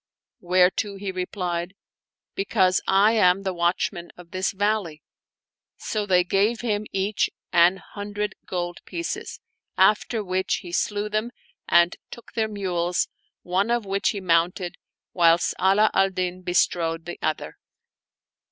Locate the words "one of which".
13.43-14.09